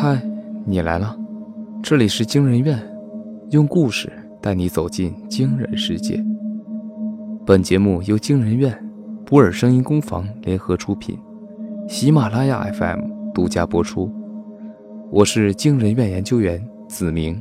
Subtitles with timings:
[0.00, 0.22] 嗨，
[0.64, 1.18] 你来了，
[1.82, 2.80] 这里是惊人院，
[3.50, 4.08] 用故事
[4.40, 6.24] 带你走进惊人世界。
[7.44, 8.72] 本节目由惊人院、
[9.26, 11.18] 博尔声音工坊联合出品，
[11.88, 14.08] 喜马拉雅 FM 独家播出。
[15.10, 17.36] 我是惊人院研究员子明，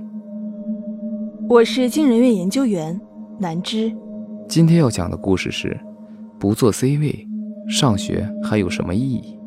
[1.48, 3.00] 我是惊人院研究员
[3.38, 3.96] 南芝。
[4.50, 5.80] 今天要讲的故事是：
[6.40, 7.28] 不做 C 位，
[7.70, 9.38] 上学还有什么意义？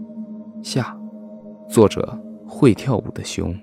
[0.62, 0.96] 下，
[1.68, 2.16] 作者。
[2.50, 3.58] 会跳舞的熊。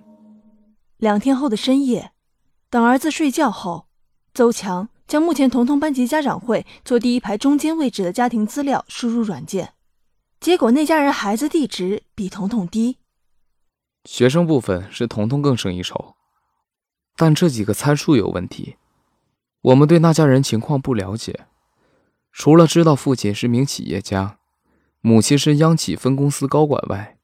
[0.97, 2.13] 两天后的深夜，
[2.69, 3.87] 等儿子睡觉后，
[4.33, 9.73] 邹强将目前彤彤班级家长会坐第一排中间位置的家庭资料输入软件，
[10.39, 12.97] 结果那家人孩子地址比彤彤低。
[14.05, 16.15] 学生部分是彤彤更胜一筹，
[17.17, 18.77] 但这几个参数有问题。
[19.61, 21.45] 我们对那家人情况不了解，
[22.31, 24.39] 除了知道父亲是名企业家，
[25.01, 27.16] 母亲是央企分公司高管外。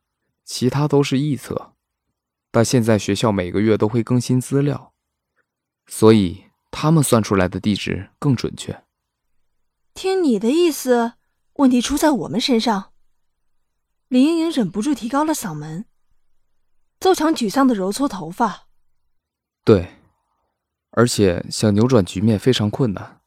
[0.44, 1.74] 其他都是臆测，
[2.52, 4.94] 但现在学校每个月都会更新资料，
[5.88, 8.84] 所以他们算出来的地址更准确。
[9.94, 11.14] 听你的意思，
[11.54, 12.92] 问题出在我们身上。
[14.08, 15.86] 林莹莹忍不住提高了嗓门。
[17.00, 18.68] 邹强沮丧的揉搓头发。
[19.64, 19.96] 对，
[20.92, 23.22] 而且想扭转局面非常困难。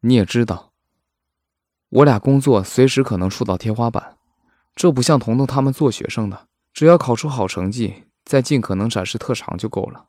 [0.00, 0.72] 你也知道，
[1.88, 4.18] 我俩工作随时可能触到天花板。
[4.74, 10.08] 这不像彤彤他们做学生的，只要考出好成绩，再尽可能展示特长就够了。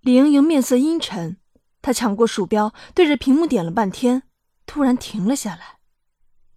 [0.00, 1.38] 李莹莹面色阴沉，
[1.82, 4.22] 她抢过鼠标，对着屏幕点了半天，
[4.64, 5.78] 突然停了下来。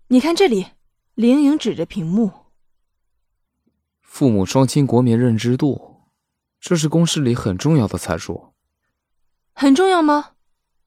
[0.10, 0.68] 你看这里，
[1.16, 2.32] 李莹莹指着屏幕。
[4.04, 6.04] 父母双亲国民认知度，
[6.60, 8.54] 这是公式里很重要的参数。
[9.54, 10.34] 很重要吗？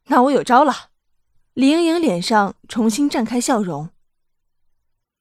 [0.06, 0.90] 那我有招了。
[1.54, 3.90] 李莹莹脸上重新绽开笑容。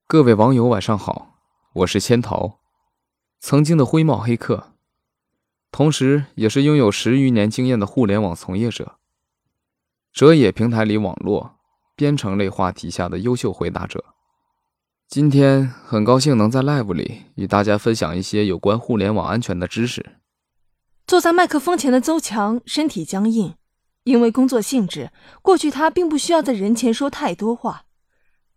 [0.05, 1.39] 各位网友，晚上好，
[1.73, 2.60] 我是千桃，
[3.41, 4.71] 曾经的灰帽黑客，
[5.71, 8.97] 同时也是拥有十余年经验的互联网从业者，
[10.13, 11.55] 哲野平台里网络
[11.95, 14.05] 编程类话题下的优秀回答者。
[15.07, 20.17] 今天很高兴能在 Live 里与大家分享一些有关互联网安全的知识。
[21.07, 23.55] 坐在麦克风前的邹强身体僵硬，
[24.03, 25.11] 因为工作性质，
[25.41, 27.85] 过去他并不需要在人前说太多话。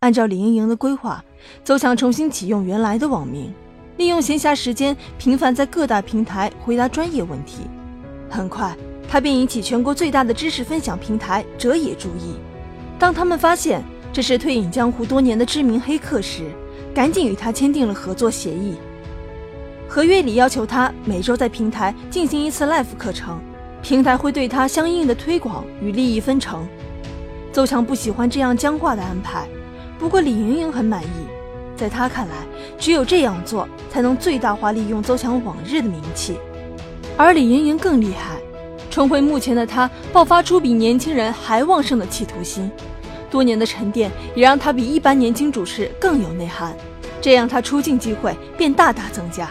[0.00, 1.24] 按照李莹莹的规划，
[1.64, 3.52] 邹强重新启用原来的网名，
[3.96, 7.62] 利用闲暇时间频繁在各大平台回答专业问题。
[8.28, 8.76] 很快，
[9.08, 12.34] 他便引起全国最大的知识分享平台哲野注意。
[12.98, 13.82] 当他们发现
[14.12, 16.50] 这是退隐江湖多年的知名黑客时，
[16.92, 18.74] 赶紧与他签订了合作协议。
[19.86, 23.40] 合约里要求他每周在平台进行一次 live 课程，
[23.80, 26.66] 平台会对他相应的推广与利益分成。
[27.52, 29.46] 邹强不喜欢这样僵化的安排。
[30.00, 31.23] 不过李莹莹很满意，
[31.76, 32.34] 在她看来，
[32.78, 36.38] 只有这样做才能最大化利用邹强往日的名气。
[37.16, 38.36] 而李莹莹更厉害，
[38.90, 42.70] 重回目前的她爆发出比年轻人还旺盛的企图心。
[43.30, 46.74] 多年的沉淀也让她比一般年轻主持更有内涵，
[47.20, 49.48] 这样她出镜机会便大大增加。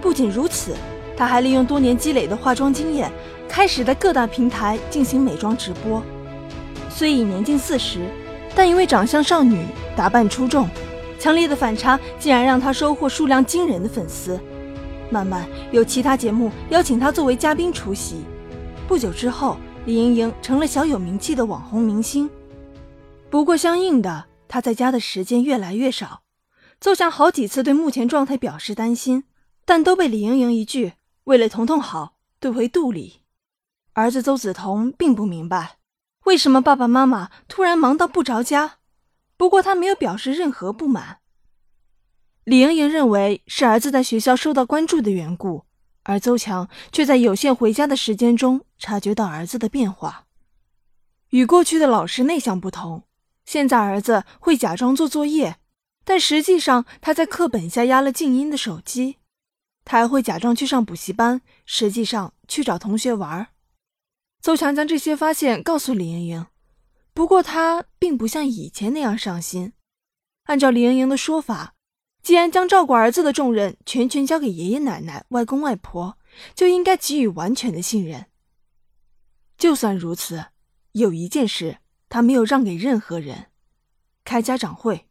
[0.00, 0.74] 不仅如此，
[1.16, 3.10] 她还利用多年积累的化妆经验，
[3.48, 6.02] 开始在各大平台进行美妆直播。
[6.88, 8.00] 虽已年近四十。
[8.58, 10.66] 但因为长相少女，打扮出众，
[11.18, 14.40] 强烈的反差竟然让她收获数量惊人的粉丝。
[15.10, 18.16] 慢慢有其他节目邀请她作为嘉宾出席。
[18.88, 22.28] 不久之后，李盈莹成了小有名气的网红明星。
[23.30, 26.22] 不过，相应的，她在家的时间越来越少。
[26.80, 29.24] 邹强好几次对目前状态表示担心，
[29.64, 30.92] 但都被李盈莹一句
[31.24, 33.22] “为了彤彤好”怼回肚里。
[33.94, 35.78] 儿子邹子彤并不明白。
[36.24, 38.74] 为什么爸爸妈妈突然忙到不着家？
[39.36, 41.18] 不过他没有表示任何不满。
[42.44, 45.64] 李莹莹认为是儿子在学校受到关注的缘故，
[46.04, 50.26] 而邹强却在有限回家的时间中察觉到儿子的变化。
[51.30, 53.02] 与过去的老实内向不同，
[53.44, 55.56] 现在儿子会假装做作业，
[56.04, 59.16] 但实际上他在课本下压了静音的手机。
[59.84, 63.48] 他还会假装去上补习班，实际上去找同学玩。
[64.40, 66.46] 邹强将这些发现告诉李莹莹，
[67.16, 69.72] 不过他并不像以前那样上心。
[70.44, 71.72] 按照李莹莹的说法，
[72.22, 76.18] 既然将照顾儿子的重任全权交给爷爷奶奶、外公外婆，
[76.54, 78.26] 就应该给予完全的信任。
[79.56, 80.48] 就算如此，
[80.92, 81.78] 有一件事
[82.10, 83.46] 他没有让给任何人：
[84.22, 85.06] 开家长会。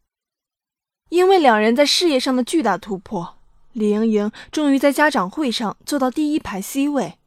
[1.10, 3.40] 因为两人在事业上的巨大突破，
[3.74, 7.18] 李莹莹终于在家长会上坐到第一排 C 位。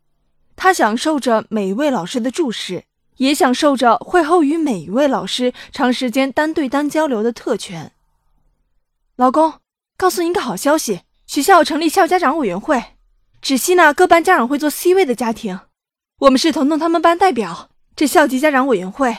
[0.55, 2.85] 她享受着每一位老师的注视，
[3.19, 7.93] 也享受着会后与每一位老师长时间单对单交流的特权。
[9.17, 9.55] 老公，
[9.97, 12.83] 告诉您个好消息，学校成立校家长委员会。
[13.41, 15.61] 只吸纳各班家长会做 C 位的家庭。
[16.21, 19.17] 我们是彤彤他们班代表，这校级家长委员会。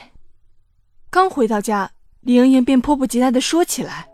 [1.10, 1.92] 刚回到家，
[2.22, 4.10] 李莹莹便迫不及待地说起来：“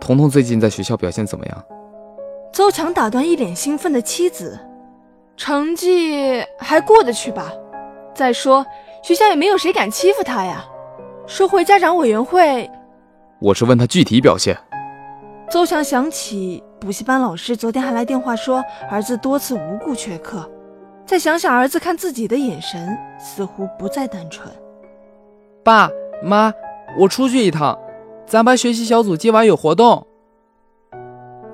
[0.00, 1.64] 彤彤最近在学校表现怎么样？”
[2.52, 4.58] 邹强打断一脸兴奋的妻子
[5.36, 7.52] ：“成绩还过得去吧？
[8.14, 8.66] 再说
[9.08, 10.62] 学校也没有谁敢欺负他呀。
[11.26, 12.70] 说回家长委员会，
[13.40, 14.54] 我是问他具体表现。”
[15.48, 20.46] 邹强想起补习班老师昨天还来电话说儿子多次无故缺课。
[21.06, 24.46] 再想想儿子看自己的眼神，似乎不再单纯。
[25.64, 25.88] 爸
[26.22, 26.52] 妈，
[26.98, 27.78] 我出去一趟，
[28.26, 30.06] 咱班学习小组今晚有活动。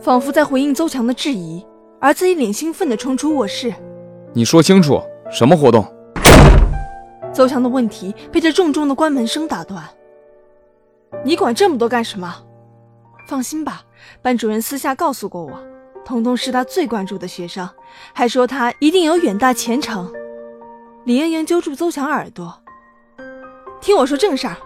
[0.00, 1.64] 仿佛在回应邹强的质疑，
[2.00, 3.72] 儿子一脸兴奋地冲出卧室。
[4.32, 5.00] 你说清楚，
[5.30, 5.86] 什么活动？
[7.34, 9.84] 邹强的问题被这重重的关门声打断。
[11.24, 12.32] 你管这么多干什么？
[13.28, 13.82] 放心吧，
[14.22, 15.52] 班主任私下告诉过我。
[16.04, 17.68] 彤彤是他最关注的学生，
[18.12, 20.12] 还说他一定有远大前程。
[21.04, 22.62] 李莹莹揪住邹强耳朵，
[23.80, 24.56] 听我说正事儿。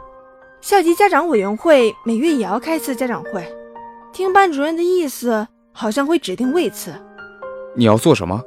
[0.61, 3.47] 校级家长委员会每月也要开一次家长会，
[4.13, 6.93] 听班主任的意思，好像会指定位次。
[7.77, 8.43] 你要做什么？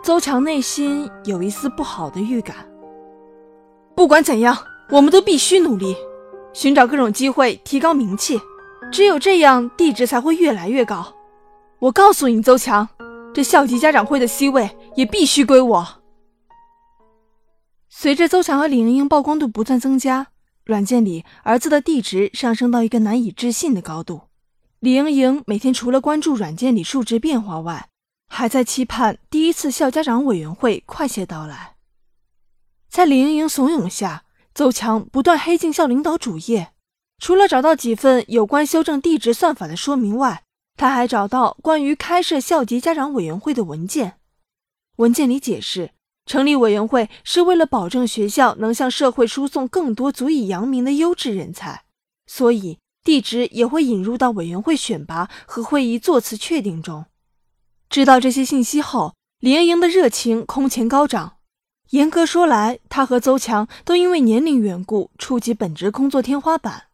[0.00, 2.69] 邹强内心有一丝不好的预感。
[4.00, 4.56] 不管怎样，
[4.88, 5.94] 我们都必须努力，
[6.54, 8.40] 寻找各种机会提高名气，
[8.90, 11.14] 只有这样，地质才会越来越高。
[11.80, 12.88] 我告诉你，邹强，
[13.34, 15.86] 这校级家长会的 C 位也必须归我。
[17.90, 20.28] 随着邹强和李莹莹曝光度不断增加，
[20.64, 24.22] 软件里儿子的地值上升到一个难以置信的高度。
[24.78, 27.88] 李莹莹每天除了关注软件里数值变化外，
[28.30, 31.74] 还在期盼第一次校家长委员会快些到来。
[32.90, 36.72] 在李莹莹怂恿下，邹强不断黑进校领导主页，
[37.18, 40.42] 除了找到几份有关修正地质算法的说明外，
[40.76, 44.18] 他还找到关于开设校级家长委员会的文件，
[44.96, 45.92] 文件里解释，
[46.26, 51.84] 成立委员会是为了保证学校能向社会输送更多足以扬名的优质人才，
[52.26, 57.06] 所以地质也会引入到委员会选拔和会议座次确定中。
[57.88, 61.36] 知道这些信息后，李莹莹的热情空前高涨。
[61.90, 66.84] 严格说来，他和邹强都因为年龄缘故触及本职工作天花板。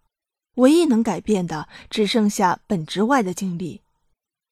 [0.54, 3.82] 唯一能改变的，只剩下本职外的经历。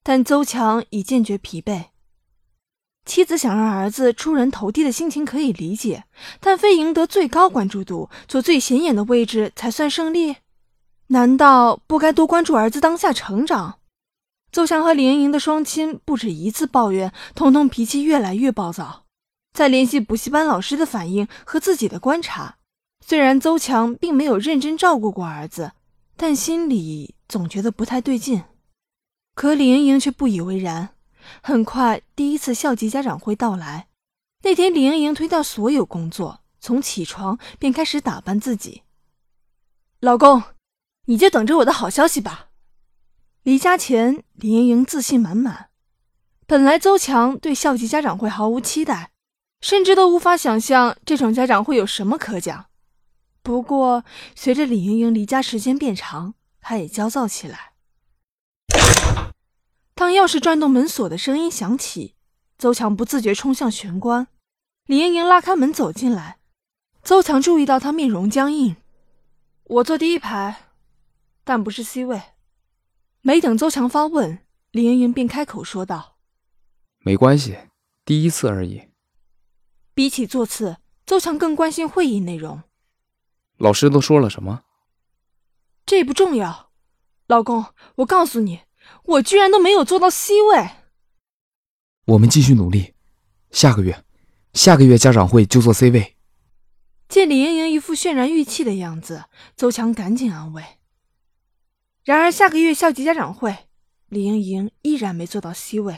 [0.02, 1.86] 但邹强已渐觉疲惫。
[3.06, 6.04] 妻子想让儿子出人头地的心情可以理解，
[6.40, 10.36] 但非赢得最高关注度、坐最显眼的位置才算胜利？
[11.06, 13.78] 难道不该多关注儿子当下成长？
[14.52, 19.03] 邹强和李莹莹的双亲不止一次抱怨，彤彤脾气越来越暴躁。
[19.54, 22.58] 再联系补习班老师的反应和自己的观察，
[23.00, 25.72] 虽然邹强并没有认真照顾过儿子。
[26.16, 28.44] 但心里总觉得不太对劲，
[29.34, 30.90] 可李莹莹却不以为然。
[31.42, 33.88] 很快，第一次校级家长会到来。
[34.44, 38.82] 那天，李莹莹推掉所有工作，从起床便开始打扮自己。
[39.98, 40.40] 老公，
[41.06, 42.50] 你就等着我的好消息吧。
[43.42, 45.70] 离家前，李莹莹自信满满。
[46.46, 49.10] 本来邹强对校级家长会毫无期待，
[49.64, 52.66] 甚至都无法想象这种家长会有什么可讲。
[53.42, 57.72] 不过，随着李莹莹离家时间变长，她也焦躁起来。
[59.94, 62.14] 当钥匙转动门锁的声音响起，
[62.58, 64.26] 邹强不自觉冲向玄关。
[64.84, 66.36] 李莹莹拉开门走进来，
[67.02, 68.76] 邹强注意到她面容僵硬。
[69.64, 70.66] 我坐第一排，
[71.42, 72.20] 但不是 C 位。
[73.22, 74.40] 没等邹强发问，
[74.72, 76.18] 李莹莹便开口说道
[77.00, 77.56] ：“没关系，
[78.04, 78.88] 第一次而已。”
[79.94, 82.62] 比起座次，邹强更关心会议内容。
[83.58, 84.64] 老师都说了什么？
[85.86, 86.70] 这不重要，
[87.28, 88.62] 老公，我告诉你，
[89.04, 90.70] 我居然都没有做到 C 位。
[92.06, 92.94] 我们继续努力，
[93.50, 94.04] 下个月，
[94.52, 96.16] 下个月家长会就做 C 位。
[97.08, 100.64] 见李莹莹一副渲然欲泣的样子，邹强赶紧安慰。
[102.02, 103.68] 然而下个月校级家长会，
[104.08, 105.96] 李莹莹依然没做到 C 位，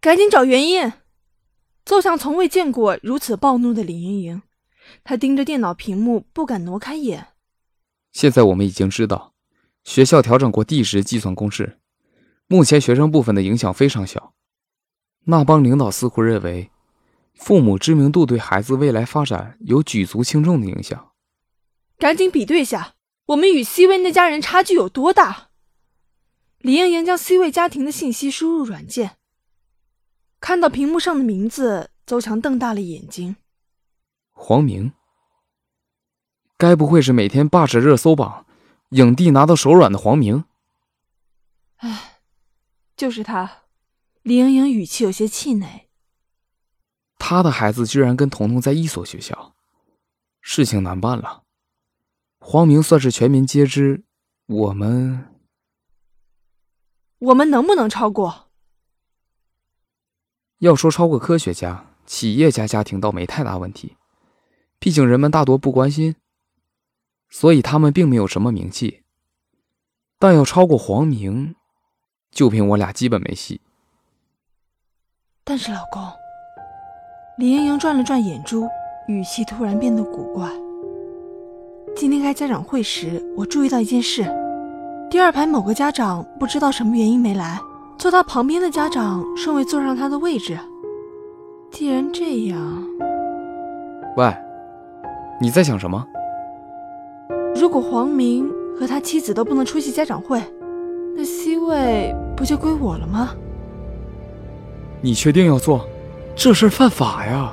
[0.00, 0.92] 赶紧找原因。
[1.86, 4.42] 邹强从未见过如此暴怒的李莹莹。
[5.04, 7.28] 她盯着电脑屏幕，不敢挪开眼。
[8.10, 9.34] 现在我们已经知道，
[9.84, 11.78] 学校调整过地时计算公式，
[12.48, 14.34] 目前学生部分的影响非常小。
[15.26, 16.72] 那帮领导似乎认为，
[17.36, 21.12] 父母知名度对孩子未来发展有举足轻重的影响。
[21.98, 22.94] 赶紧比对下，
[23.26, 25.50] 我们与 C 位那家人差距有多大？
[26.58, 29.18] 李莹莹将 C 位家庭的信息输入软件，
[30.46, 33.34] 看到屏幕上的名字，邹强瞪大了眼睛。
[34.30, 34.92] 黄明，
[36.56, 38.46] 该不会是每天霸着热搜榜、
[38.90, 40.44] 影帝拿到手软的黄明？
[41.78, 42.20] 唉，
[42.96, 43.62] 就是他，
[44.22, 45.88] 李莹莹语气有些气馁。
[47.18, 49.56] 他的孩子居然跟彤彤在一所学校，
[50.40, 51.42] 事情难办了。
[52.38, 54.04] 黄明算是全民皆知，
[54.46, 55.26] 我们，
[57.18, 58.45] 我们能不能超过？
[60.58, 63.96] 要说超过科学家、企业家家庭倒没太大问题，
[64.78, 66.16] 毕竟人们大多不关心，
[67.28, 69.02] 所以他们并没有什么名气。
[70.18, 71.54] 但要超过黄明，
[72.30, 73.60] 就凭我俩基本没戏。
[75.44, 76.02] 但是老公，
[77.38, 78.66] 李莹莹转了转眼珠，
[79.08, 80.50] 语气突然变得古怪。
[81.94, 84.24] 今天开家长会时，我注意到一件事：
[85.10, 87.60] 第二排某个家长不知道什么原因没来。
[87.98, 90.58] 坐他旁边的家长顺位坐上他的位置。
[91.70, 92.84] 既然这样，
[94.16, 94.34] 喂，
[95.40, 96.06] 你在想什么？
[97.54, 100.40] 如果黄明和他妻子都不能出席家长会，
[101.16, 103.34] 那 C 位不就归我了吗？
[105.00, 105.86] 你确定要坐？
[106.34, 107.52] 这事犯法呀！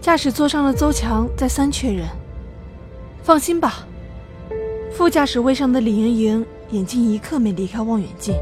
[0.00, 2.04] 驾驶座上的邹强再三确认。
[3.22, 3.86] 放心吧。
[4.92, 8.34] 副驾驶位上的李莹莹眼睛一刻没离开望远镜。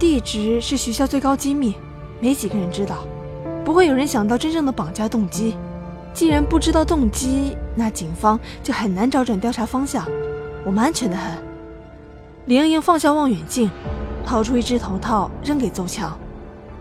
[0.00, 1.74] 地址是学校最高机密，
[2.20, 3.04] 没几个人知道，
[3.62, 5.54] 不会有人想到真正的绑架动机。
[6.14, 10.08] 既然不知道动机，那警方就很难找准调查方向。
[10.64, 11.30] 我们安全的很。
[12.46, 13.70] 李莹莹放下望远镜，
[14.24, 16.18] 掏出一只头套扔给邹强：“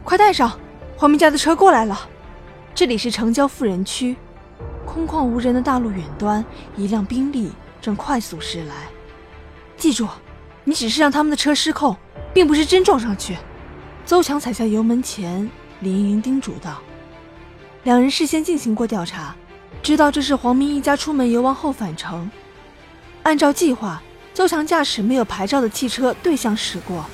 [0.06, 0.58] 快戴上，
[0.96, 2.00] 黄明家的车过来了。
[2.74, 4.16] 这里是城郊富人区，
[4.86, 6.44] 空旷无人的大路远端，
[6.78, 8.88] 一辆宾利正快速驶来。
[9.76, 10.08] 记住，
[10.64, 11.98] 你只是让他们的车失控。”
[12.40, 13.36] 并不是真撞上去。
[14.06, 16.80] 邹强踩下油门前，李莹莹叮嘱道
[17.84, 19.36] ：“两人事先进行过调查，
[19.84, 22.32] 知道这是黄明一家出门游玩后返程。
[23.24, 24.02] 按照计划，
[24.34, 27.06] 邹强驾驶没有牌照的汽车对向驶过，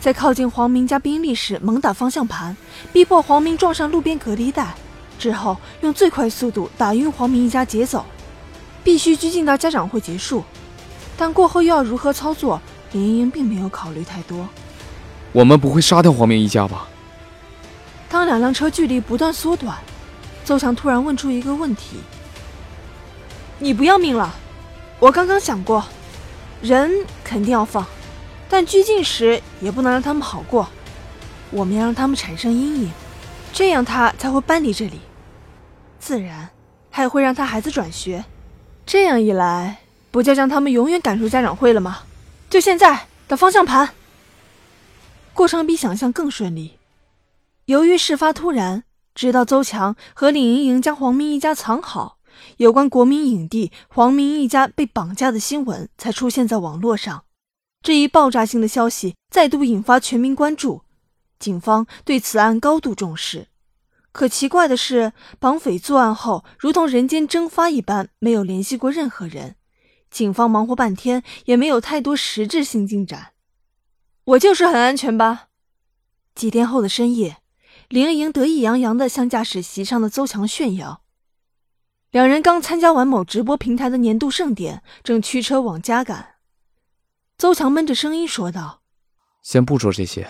[0.00, 2.56] 在靠近黄明家宾利时猛打方向盘，
[2.90, 4.74] 逼迫黄明撞上路边隔离带，
[5.18, 8.06] 之后用最快速度打晕黄明一家劫走，
[8.82, 10.42] 必须拘禁到家长会结束。
[11.18, 12.58] 但过后又要如何操作？”
[12.92, 14.48] 林莹莹并没有考虑太多。
[15.32, 16.88] 我们不会杀掉黄明一家吧？
[18.08, 19.78] 当两辆车距离不断缩短，
[20.44, 21.98] 邹强突然问出一个问题
[23.60, 24.34] ：“你不要命了？
[24.98, 25.84] 我刚刚想过，
[26.60, 26.90] 人
[27.22, 27.86] 肯定要放，
[28.48, 30.68] 但拘禁时也不能让他们好过。
[31.52, 32.90] 我们要让他们产生阴影，
[33.52, 35.00] 这样他才会搬离这里。
[36.00, 36.50] 自然，
[36.90, 38.24] 还会让他孩子转学。
[38.84, 39.78] 这样一来，
[40.10, 42.00] 不就将他们永远赶出家长会了吗？”
[42.50, 43.90] 就现在，打方向盘。
[45.40, 46.76] 过程比想象更顺利。
[47.64, 52.18] 由于事发突然，直到邹强和李莹莹将黄明一家藏好，
[52.58, 57.24] 有关国民影帝黄明一家被绑架的新闻才出现在网络上。
[57.82, 60.82] 这一爆炸性的消息再度引发全民关注，
[61.38, 63.46] 警方对此案高度重视。
[64.12, 69.56] 可奇怪的是，绑匪作案后如同人间蒸发一般，没有联系过任何人。
[70.10, 73.28] 警方忙活半天，也没有太多实质性进展。
[74.30, 75.48] 我就是很安全吧？
[76.36, 77.38] 几天后的深夜，
[77.88, 81.02] 林莹莹得意洋洋地向驾驶席上的邹强炫耀。
[82.12, 86.36] 两人刚参加完某直播平台的年度盛典，正驱车往家赶。
[87.36, 88.82] 邹强闷着声音说道
[89.42, 90.28] ：“先不说这些，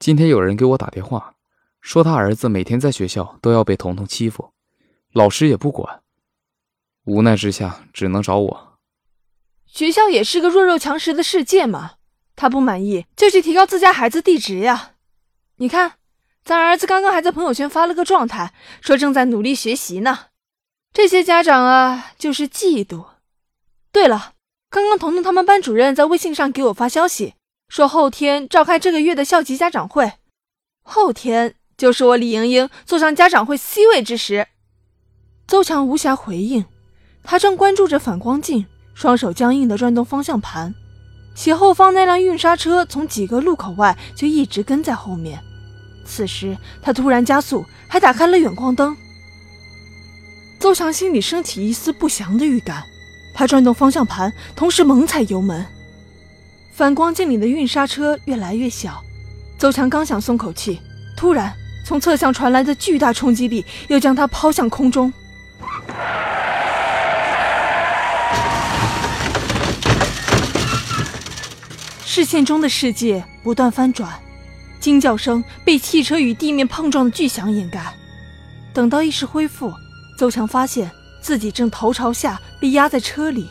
[0.00, 1.34] 今天有人给我打电话，
[1.80, 4.52] 说他儿子每天在学校都要被彤彤欺负，
[5.12, 6.02] 老师也不管。”
[7.06, 8.78] 无奈之下，只能找我。
[9.66, 11.94] 学校也是个弱肉强食的世界嘛，
[12.34, 14.92] 他不满意就去提高自家孩子地址呀。
[15.56, 15.92] 你看，
[16.44, 20.26] 咱儿子刚刚还在朋友圈发了个状态，说正在努力学习呢。
[20.92, 23.06] 这些家长啊，就是嫉妒。
[23.92, 24.32] 对了，
[24.68, 27.34] 刚刚彤彤他们班主任在微信上给我发消息，
[27.68, 30.14] 说后天召开这个月的校级家长会，
[30.82, 34.48] 后天就是我李莹莹坐上家长会 C 位之时。
[35.46, 36.64] 邹强无暇回应。
[37.22, 40.74] 他正关注着反光镜，双手僵硬地转动方向盘。
[41.34, 45.40] 斜后方那辆运沙车从几个路口外就一直跟在后面。
[46.04, 48.96] 此时他突然加速，还打开了远光灯。
[50.58, 52.84] 邹强心里升起一丝不祥的预感，
[53.34, 55.64] 他转动方向盘，同时猛踩油门。
[56.72, 59.02] 反光镜里的运沙车越来越小，
[59.58, 60.80] 邹强刚想松口气，
[61.16, 61.52] 突然
[61.84, 65.12] 从侧向传来的巨大冲击力又将他抛向空中。
[72.14, 74.20] 视线中的世界不断翻转，
[74.78, 77.82] 惊叫声被汽车与地面碰撞的巨响掩盖。
[78.74, 79.72] 等到意识恢复，
[80.18, 80.90] 邹强发现
[81.22, 83.48] 自己正头朝下被压在车里，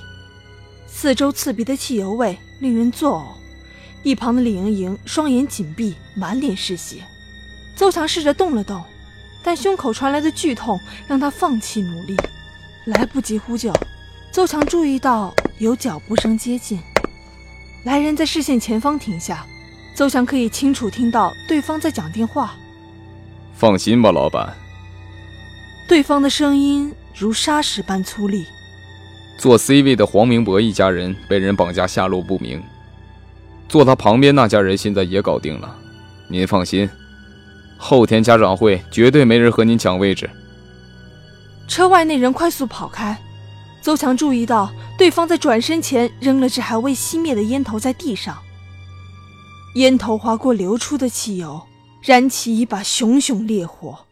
[0.86, 3.24] 四周刺鼻的汽油味令人作呕。
[4.04, 6.98] 一旁的李盈莹双眼紧闭，满脸是血。
[7.76, 8.80] 邹强试着动了动，
[9.42, 12.16] 但胸口传来的剧痛让他放弃努力，
[12.86, 13.74] 来不及呼救。
[14.32, 16.80] 邹强注意到有脚步声接近，
[17.84, 19.46] 来人在视线前方停下，
[19.96, 22.54] 邹翔可以清楚听到对方在讲电话。
[23.54, 24.54] 放心吧，老板。
[25.88, 28.46] 对方的声音如砂石般粗粝。
[29.38, 32.62] 做 C 位的黄明博一家人被人绑架，下落不明。
[33.68, 35.76] 坐他旁边那家人现在也搞定了，
[36.28, 36.88] 您放心，
[37.78, 40.30] 后天家长会绝对没人和您抢位置。
[41.68, 43.18] 车外那人快速跑开，
[43.82, 48.38] 邹强注意到对方在转身前扔了只还未熄灭的烟头在地上，
[49.76, 51.62] 烟头划过流出的汽油，
[52.02, 54.06] 燃起一把熊熊烈火。